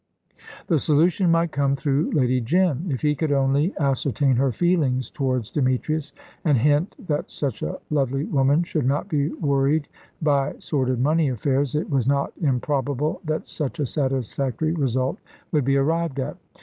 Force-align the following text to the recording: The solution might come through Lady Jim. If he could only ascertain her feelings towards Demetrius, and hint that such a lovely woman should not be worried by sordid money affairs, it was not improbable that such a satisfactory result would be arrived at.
The 0.65 0.79
solution 0.79 1.29
might 1.29 1.51
come 1.51 1.75
through 1.75 2.09
Lady 2.13 2.41
Jim. 2.41 2.87
If 2.89 3.01
he 3.03 3.13
could 3.13 3.31
only 3.31 3.71
ascertain 3.79 4.35
her 4.37 4.51
feelings 4.51 5.11
towards 5.11 5.51
Demetrius, 5.51 6.11
and 6.43 6.57
hint 6.57 6.95
that 7.07 7.29
such 7.29 7.61
a 7.61 7.77
lovely 7.91 8.23
woman 8.25 8.63
should 8.63 8.87
not 8.87 9.07
be 9.07 9.29
worried 9.29 9.87
by 10.19 10.55
sordid 10.57 10.99
money 10.99 11.29
affairs, 11.29 11.75
it 11.75 11.87
was 11.91 12.07
not 12.07 12.33
improbable 12.41 13.21
that 13.25 13.47
such 13.47 13.77
a 13.79 13.85
satisfactory 13.85 14.73
result 14.73 15.19
would 15.51 15.65
be 15.65 15.77
arrived 15.77 16.19
at. 16.19 16.35